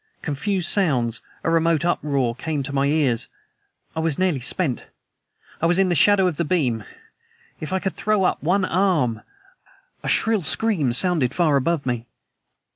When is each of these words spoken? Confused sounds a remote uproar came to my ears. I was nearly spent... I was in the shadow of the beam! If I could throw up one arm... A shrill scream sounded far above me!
Confused 0.23 0.67
sounds 0.67 1.21
a 1.43 1.51
remote 1.51 1.85
uproar 1.85 2.33
came 2.33 2.63
to 2.63 2.73
my 2.73 2.87
ears. 2.87 3.27
I 3.95 3.99
was 3.99 4.17
nearly 4.17 4.39
spent... 4.39 4.85
I 5.61 5.67
was 5.67 5.77
in 5.77 5.89
the 5.89 5.93
shadow 5.93 6.25
of 6.25 6.37
the 6.37 6.43
beam! 6.43 6.83
If 7.59 7.71
I 7.71 7.77
could 7.77 7.93
throw 7.93 8.23
up 8.23 8.41
one 8.41 8.65
arm... 8.65 9.21
A 10.01 10.09
shrill 10.09 10.41
scream 10.41 10.91
sounded 10.91 11.35
far 11.35 11.55
above 11.55 11.85
me! 11.85 12.07